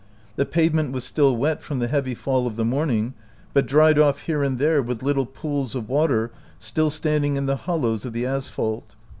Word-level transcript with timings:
The 0.35 0.47
pave 0.47 0.73
ment 0.73 0.91
was 0.93 1.03
still 1.03 1.37
wet 1.37 1.61
from 1.61 1.77
the 1.77 1.87
heavy 1.87 2.15
fall 2.15 2.47
of 2.47 2.55
the 2.55 2.65
morning, 2.65 3.13
but 3.53 3.67
dried 3.67 3.99
off 3.99 4.21
here 4.21 4.41
and 4.41 4.57
there 4.57 4.81
with 4.81 5.03
little 5.03 5.27
pools 5.27 5.75
of 5.75 5.89
water 5.89 6.31
still 6.57 6.89
standing 6.89 7.35
in 7.35 7.45
the 7.45 7.55
hollows 7.67 8.03
of 8.03 8.11
the 8.11 8.25
asphalt. 8.25 8.95